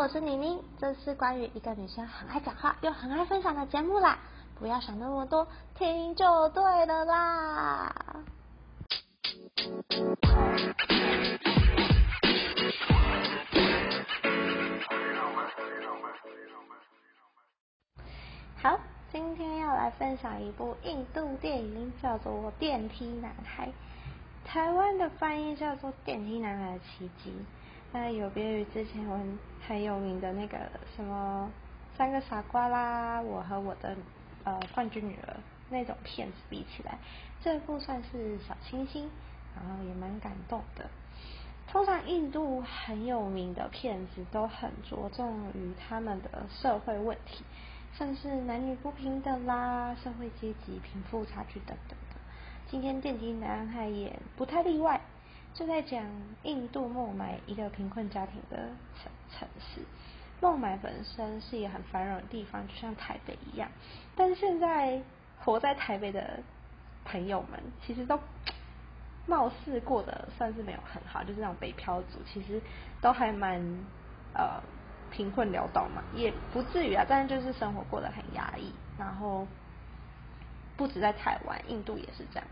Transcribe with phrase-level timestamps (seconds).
[0.00, 4.16] 我是妮妮，这是关于一个女生很爱讲话又很爱分享的节目啦。
[4.56, 7.92] 不要想那么多，听就对了啦。
[18.62, 18.78] 好，
[19.10, 23.66] 今天要来分享一部印度电影，叫做《电梯男孩》，
[24.46, 27.30] 台湾的翻译叫做《电梯男孩的奇迹》。
[27.92, 30.58] 那有别于之前很很有名的那个
[30.94, 31.50] 什么
[31.96, 33.96] 三个傻瓜啦，我和我的
[34.44, 35.36] 呃冠军女儿
[35.70, 36.98] 那种片子比起来，
[37.40, 39.10] 这部算是小清新，
[39.56, 40.88] 然后也蛮感动的。
[41.66, 47.44] 通常印度很有名的片子都很着重于他们的社会问题，
[47.94, 52.20] 像是男女不平等啦、社会阶级、贫富差距等等的。
[52.70, 55.00] 今天电梯男孩也不太例外。
[55.54, 56.04] 就在讲
[56.44, 58.56] 印度孟买一个贫困家庭的
[59.02, 59.80] 城城市。
[60.40, 63.68] 孟买本身是一个很繁荣的地方，就像台北一样。
[64.14, 65.02] 但是现在
[65.40, 66.40] 活在台北的
[67.04, 68.20] 朋友们，其实都
[69.26, 72.62] 貌似过得算是没有很好，就是那种北漂族，其实
[73.00, 73.60] 都还蛮
[74.32, 74.62] 呃
[75.10, 78.72] 贫困潦倒嘛，也不至于啊，但是就是生活过得很压抑。
[78.96, 79.44] 然后
[80.76, 82.48] 不止在台湾，印度也是这样。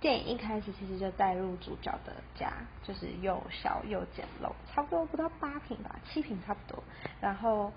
[0.00, 2.50] 电影一开始其实就带入主角的家，
[2.82, 6.82] 就是又小又简陋，差不多不到八平吧，七平差不多。
[7.20, 7.70] 然后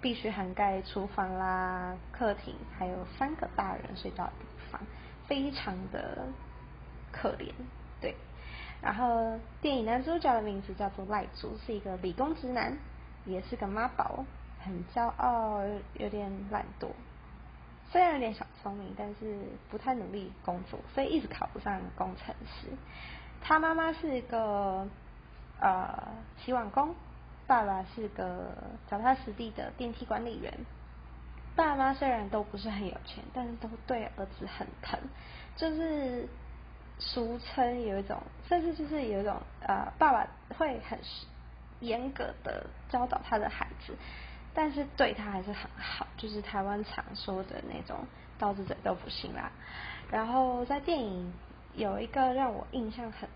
[0.00, 4.80] 必须涵盖厨房啦、客厅，还有三个大人睡觉的地方，
[5.26, 6.28] 非常的
[7.10, 7.50] 可怜。
[7.98, 8.14] 对，
[8.82, 12.76] 然后电影男主角的名字叫做赖祖，是一个理工直男，
[13.24, 14.26] 也是个妈宝，
[14.62, 15.62] 很骄傲，
[15.94, 16.88] 有点懒惰。
[17.90, 19.38] 虽然有点小聪明，但是
[19.68, 22.68] 不太努力工作，所以一直考不上工程师。
[23.42, 24.86] 他妈妈是一个
[25.60, 26.94] 呃洗碗工，
[27.46, 28.54] 爸爸是个
[28.88, 30.52] 脚踏实地的电梯管理员。
[31.56, 34.98] 爸妈虽然都不是很有钱，但是都对儿子很疼，
[35.56, 36.28] 就是
[36.98, 40.26] 俗称有一种，甚至就是有一种呃，爸爸
[40.56, 40.96] 会很
[41.80, 43.96] 严格的教导他的孩子。
[44.52, 48.04] 但是对他还是很好，就是台湾常说的那种
[48.38, 49.50] “刀子嘴豆腐心”啦。
[50.10, 51.32] 然后在电影
[51.74, 53.28] 有一个让我印象很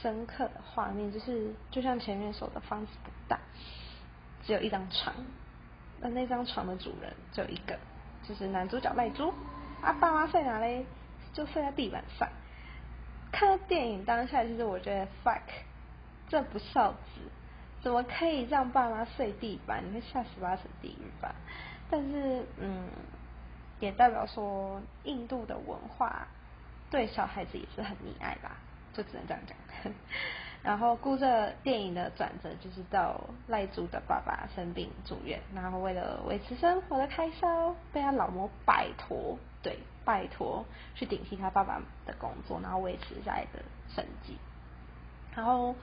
[0.00, 3.38] 深刻的画面，就是就像前面说的，房子不大，
[4.46, 5.14] 只有一张床，
[6.00, 7.78] 那那张床的主人只有一个，
[8.26, 9.34] 就是男主角赖猪。
[9.82, 10.86] 啊，爸妈睡哪嘞？
[11.32, 12.28] 就睡在地板上。
[13.32, 15.40] 看到电影当下，其实我觉得 fuck，
[16.28, 16.98] 这不孝子。
[17.82, 19.82] 怎么可以让爸妈睡地板？
[19.84, 21.34] 你会下十八层地狱吧？
[21.90, 22.88] 但是，嗯，
[23.80, 26.26] 也代表说印度的文化
[26.90, 28.56] 对小孩子也是很溺爱吧，
[28.94, 29.92] 就只能这样讲。
[30.62, 44.38] 然后，故这电影的转折就是到赖珠的爸爸生病住院，然后为了维持生活的开销，被他老婆拜托，对，拜托去顶替他爸爸的工作，然后维持下来的生计。
[45.34, 45.74] 然后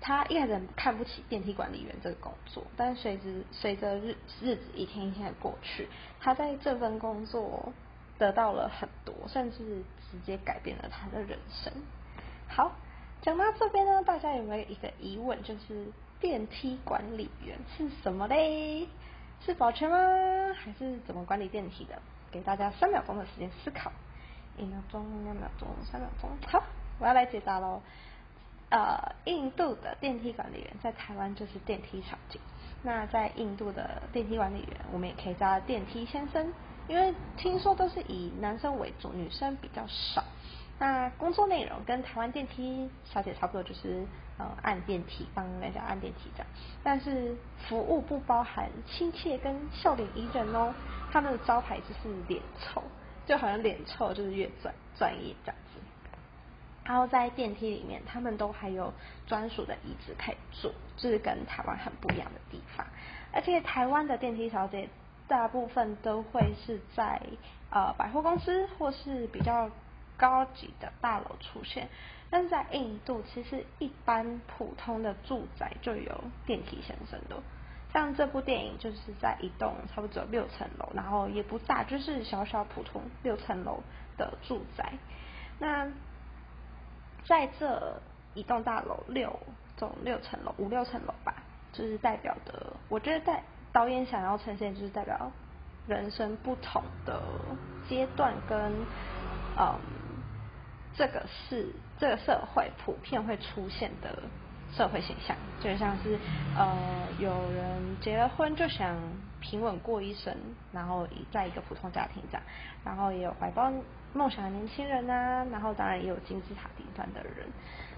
[0.00, 3.22] 他一开始看不起电梯管理员这个工作，但随着
[3.52, 5.88] 随着日日子一天一天的过去，
[6.20, 7.72] 他在这份工作
[8.18, 11.72] 得到了很多，甚至直接改变了他的人生。
[12.48, 12.72] 好，
[13.22, 15.86] 讲到这边呢，大家有没有一个疑问，就是
[16.20, 18.88] 电梯管理员是什么嘞？
[19.44, 19.96] 是保全吗？
[20.54, 22.00] 还是怎么管理电梯的？
[22.30, 23.92] 给大家三秒钟的时间思考，
[24.56, 26.30] 一秒钟、两秒钟、三秒钟。
[26.48, 26.64] 好，
[26.98, 27.80] 我要来解答喽。
[28.68, 32.40] 呃，印度的电梯管理员在台湾就是电梯小姐。
[32.82, 36.52] 那在印度的电梯管理员，我们也可以叫电梯先生，
[36.88, 40.24] 因为听说都是以男生为主，女生比较少。
[40.78, 44.04] 那工作内容跟台湾电梯小姐差不多，就是
[44.36, 46.46] 呃按电梯，帮人家按电梯这样。
[46.82, 47.34] 但是
[47.68, 50.74] 服务不包含亲切跟笑脸宜人哦，
[51.10, 52.82] 他们的招牌就是脸臭，
[53.26, 55.80] 就好像脸臭就是越专专业这样子。
[56.86, 58.92] 然后在电梯里面，他们都还有
[59.26, 62.86] 专属的椅子可以坐，这是跟台湾很不一样的地方。
[63.32, 64.88] 而且台湾的电梯小姐
[65.26, 67.20] 大部分都会是在
[67.70, 69.68] 呃百货公司或是比较
[70.16, 71.88] 高级的大楼出现，
[72.30, 77.42] 但是在印度其实一般普通的住宅就有电梯先生的。
[77.92, 83.82] 像这部电影就是在一栋差不多六层楼，然后也不大，就是小小普通六层楼
[84.16, 84.92] 的住宅。
[85.58, 85.90] 那
[87.28, 88.00] 在这
[88.34, 89.38] 一栋大楼六
[89.76, 91.34] 总六层楼五六层楼吧，
[91.72, 93.42] 就是代表的，我觉得在
[93.72, 95.30] 导演想要呈现就是代表
[95.86, 97.20] 人生不同的
[97.88, 98.72] 阶段跟
[99.58, 99.74] 嗯
[100.94, 101.66] 这个是
[101.98, 104.22] 这个社会普遍会出现的
[104.72, 106.18] 社会现象，就像是
[106.56, 106.74] 呃
[107.18, 108.96] 有人结了婚就想
[109.48, 110.34] 平稳过一生，
[110.72, 112.42] 然后在一个普通家庭这样，
[112.84, 113.72] 然后也有怀抱
[114.12, 117.46] 梦想的年轻人啊，然后当然也有金字塔顶端的人。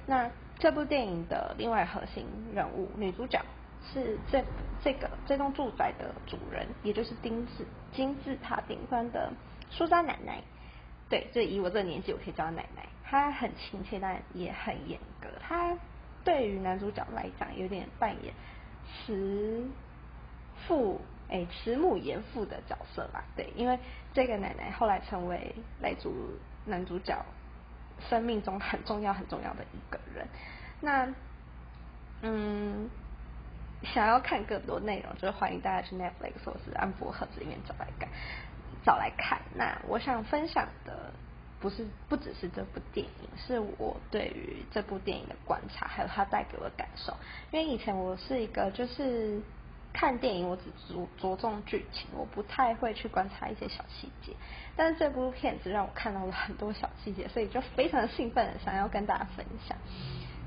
[0.07, 3.41] 那这部电影的另外核心人物女主角
[3.91, 4.45] 是这
[4.85, 9.33] 这个这栋住宅的主人，也就是金字金字塔顶端的
[9.71, 10.43] 苏珊奶奶。
[11.09, 12.87] 对，这以我这个年纪，我可以叫她奶奶。
[13.03, 15.29] 她很亲切，但也很严格。
[15.41, 15.75] 她
[16.23, 18.35] 对于男主角来讲，有点扮演
[18.85, 19.67] 慈
[20.67, 21.01] 父，
[21.31, 23.25] 哎，慈母严父的角色吧。
[23.37, 23.79] 对，因为
[24.13, 26.13] 这个奶奶后来成为来主
[26.67, 27.25] 男主角
[28.09, 30.27] 生命中很重要、很重要的一个人。
[30.81, 31.09] 那，
[32.23, 32.89] 嗯，
[33.83, 38.09] 想要看更多内容，就是欢迎大家去 Netflix 或是安博盒子里面找来看。
[38.85, 39.41] 找来看。
[39.55, 41.13] 那我想分享的。
[41.61, 47.13] 不是不只是这部电影，是我对于这部电影的观察，还有它带给我的感受。
[47.51, 49.41] 因为以前我是一个就是
[49.99, 54.33] 看电影，我只着着重剧情，我不太会去观察一些小细节。
[54.77, 59.77] 但是这部片子让我看到了很多小细节，所以就非常的兴奋，想要跟大家分享。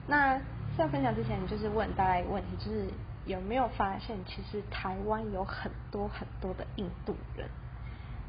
[0.08, 0.40] 那
[0.78, 2.88] 在分享之前，就是问大家一个问题，就是
[3.26, 7.50] 有没有发现，其实台湾有很多很多的印度人？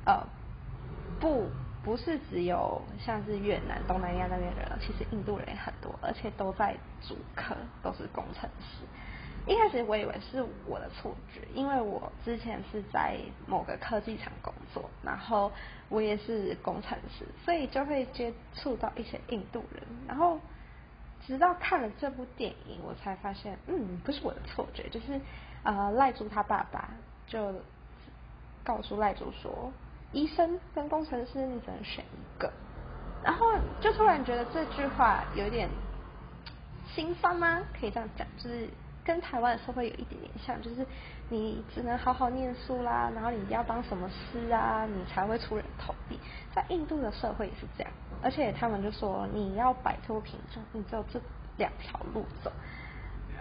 [0.04, 0.26] 呃，
[1.20, 1.48] 不。
[1.84, 8.84] 不是只有像是越南、东南亚那边人，其实印度人也很多，而且都在主科，都是工程师。
[9.46, 13.16] 一开始我以为是我的错觉，因为我之前是在
[13.46, 15.50] 某个科技厂工作，然后
[15.88, 19.82] 我也是工程师，所以就会接触到一些印度人。
[20.06, 20.38] 然后
[21.26, 25.20] 直到看了这部电影，我才发现，嗯，不是我的错觉，就是
[25.64, 26.90] 呃赖珠他爸爸
[27.26, 27.54] 就
[28.62, 29.72] 告诉赖珠说。
[30.12, 32.52] 医生跟工程师，你只能选一个。
[33.24, 33.46] 然后
[33.80, 35.70] 就突然觉得这句话有点
[36.86, 37.62] 心酸吗？
[37.80, 38.68] 可以这样讲，就是
[39.04, 40.86] 跟台湾的社会有一点点像，就是
[41.28, 46.18] 你只能好好念书啦，然后你要当什么师啊，你才会出人头地。
[46.54, 51.20] 在印度的社会也是这样，而且他们就说你要摆脱贫穷，你只有这
[51.56, 52.52] 两条路走。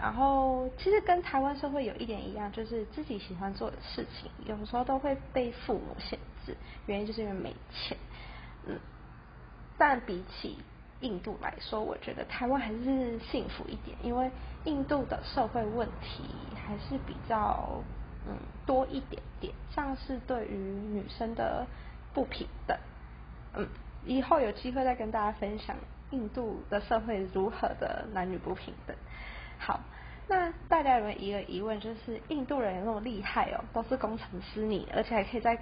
[0.00, 6.56] 然后其实跟台湾社会有一点一样，就是自己喜欢做的事情，有时候都会被父母限制，
[6.86, 7.96] 原因就是因为没钱。
[8.66, 8.80] 嗯，
[9.78, 10.58] 但比起
[11.02, 14.30] 印度来说，我觉得台湾还是幸福一点，因为
[14.64, 16.24] 印度的社会问题
[16.66, 17.82] 还是比较
[18.26, 18.34] 嗯
[18.64, 21.66] 多一点点，像是对于女生的
[22.14, 22.76] 不平等。
[23.54, 23.68] 嗯，
[24.06, 25.76] 以后有机会再跟大家分享
[26.10, 28.96] 印度的社会如何的男女不平等。
[29.58, 29.80] 好，
[30.28, 35.58] 那大家有没有一个疑问，就是印度人有那么厉害哦，都是工程师，你而且还可以在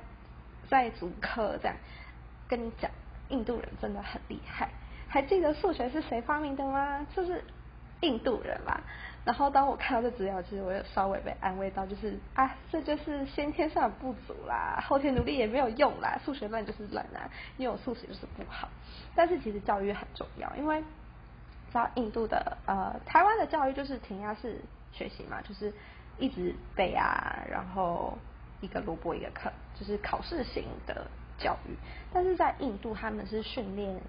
[0.69, 1.76] 在主科这样
[2.46, 2.90] 跟你讲，
[3.31, 4.69] 印度人真的很厉害。
[5.10, 7.06] 还记得数学是谁发明的吗？
[7.14, 7.44] 就是
[8.00, 8.80] 印度人嘛。
[9.24, 17.28] 然后当我看到这资料，其实我有稍微被安慰到，就是啊，这就是先天上的不足啦，后天努力也没有用啦，数学乱就是乱啊，
[17.58, 18.68] 因为我数学就是不好。
[19.14, 20.82] 但是其实教育很重要，因为。
[21.70, 24.60] 知道印度的呃，台湾的教育就是填鸭式
[24.90, 25.72] 学习嘛，就是
[26.18, 28.18] 一直背啊，然后
[28.60, 31.06] 一个萝卜一个坑，就是考试型的
[31.38, 31.76] 教育。
[32.12, 34.00] 但是在印度，他们是训练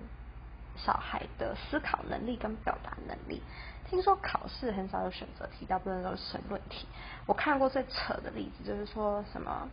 [0.76, 3.42] 小孩的思考能力跟表达能力。
[3.90, 6.88] 听说考试很少有选择题，大部分都是申论题。
[7.26, 9.70] 我看过最扯的例子，就是说什么，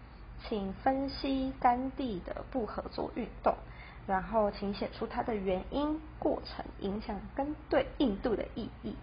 [0.48, 3.54] 请分析甘地的不合作运动。
[4.06, 8.96] 然后，请写出它的原因、过程、影响跟对印度的意义。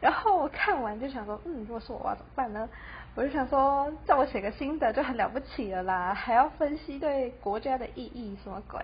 [0.00, 2.66] 然后我看完就想说，嗯，如果是我，我要怎么办呢？
[3.14, 8.80] 我就想说，叫我写个新的就很了不起了啦，还要分析对国家的意义，什么鬼？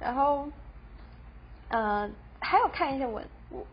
[0.00, 0.48] 然后，
[1.68, 3.24] 呃，还有看一些文，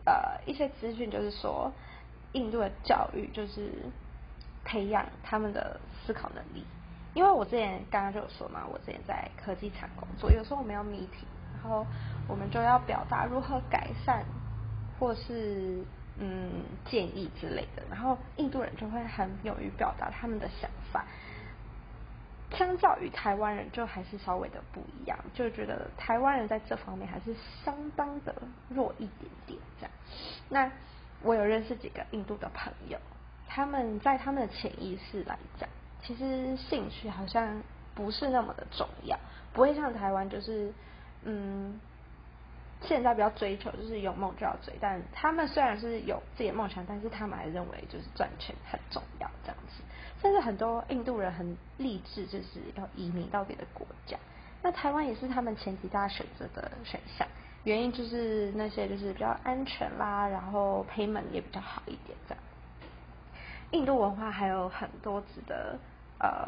[0.04, 1.72] 呃，一些资讯，就是说，
[2.32, 3.70] 印度的教育就是
[4.64, 6.64] 培养他们的思考能力。
[7.14, 11.86] 因为我之前刚刚就有说嘛，我之前在科技厂工作，有时候我们要 meeting，然后
[12.26, 14.24] 我们就要表达如何改善，
[14.98, 15.84] 或是
[16.18, 21.04] 嗯建议之类的，然后印度人就会很勇于表达他们的想法，
[22.56, 28.34] 相较于台湾人就还是稍微的不一样，就觉得台湾人在这方面还是相当的
[28.68, 29.90] 弱一点点这样。
[30.48, 30.70] 那
[31.22, 32.98] 我有认识几个印度的朋友，
[33.48, 35.68] 他们在他们的潜意识来讲。
[36.02, 37.62] 其实兴趣好像
[37.94, 39.16] 不是那么的重要，
[39.52, 40.72] 不会像台湾就是，
[41.22, 41.80] 嗯，
[42.82, 49.82] 现在比较追求就是有梦就要追，但他们虽然是有自己的梦想，但是他们还认为就是赚钱很重要这样子。
[50.20, 54.16] 甚至很多印度人很励志，就是要移民到别的国家。
[54.62, 57.26] 那台湾也是他们前几大选择的选项，
[57.64, 62.44] 原因就是那些就是比较安全啦，然后 payment 也比较好一点这样。
[63.72, 65.76] 印度文化还有很多值得
[66.20, 66.46] 呃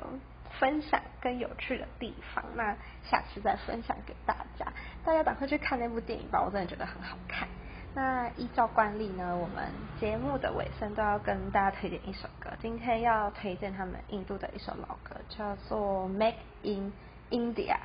[0.58, 4.66] 分享跟有趣的地方，那下次再分享给大家。
[5.04, 7.49] 大家赶快去看那部电影吧，我真的觉得很好看。
[7.94, 9.68] 那依照惯例呢，我们
[10.00, 12.50] 节目的尾声都要跟大家推荐一首歌。
[12.61, 16.92] 今天要推荐他们印度的一首老歌，叫做《Make in
[17.30, 17.76] India》，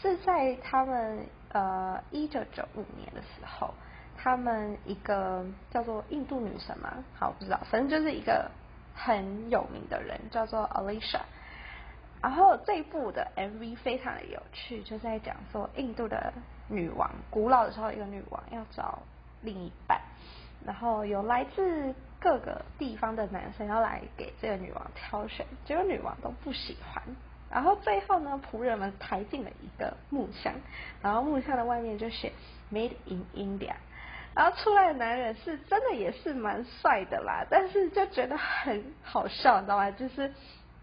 [0.00, 3.72] 是在他们呃一九九五年的时候，
[4.16, 8.50] 他们一个叫做印度女神嘛，好我不知道，反正就是一个。
[8.98, 11.20] 很有名的人叫做 Alicia，
[12.22, 16.32] 然后这一部的 MV 非常的有趣，就在讲说印度的
[16.68, 19.00] 女王，古老的时候一个女王要找
[19.42, 20.00] 另一半，
[20.64, 27.02] 然后有来自各个地方的男生要来给这个女王挑选，结果女王都不喜欢，
[27.50, 30.54] 然后最后呢仆人们抬进了一个木箱，
[31.02, 32.32] 然后木箱的外面就写
[32.72, 33.74] Made in India。
[34.34, 39.90] 然后出来的男人是真的也是蛮帅的啦，但是就觉得很好笑，你知道吗？
[39.92, 40.30] 就是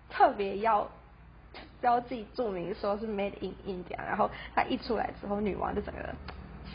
[0.09, 0.89] 特别要
[1.83, 6.15] 标记注明说是 Made in India，然后他一出来之后，女王就整个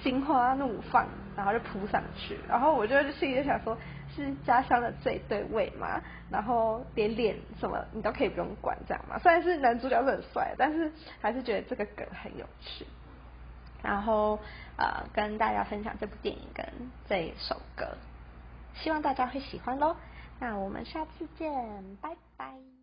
[0.02, 3.74] 心花怒放，然后就扑上去，然后我就心里就想说，
[4.14, 5.98] 是家乡的这对味嘛，
[6.30, 9.18] 然后连脸什么你都可以不用管这样嘛。
[9.18, 12.86] 虽然是男主角是很帅，但是还是觉得这个梗很有趣。
[13.82, 14.38] 然后
[14.76, 16.66] 呃，跟大家分享这部电影跟
[17.08, 17.96] 这一首歌，
[18.74, 19.96] 希望大家会喜欢喽。
[20.38, 21.50] 那我们下次见，
[22.00, 22.77] 拜拜。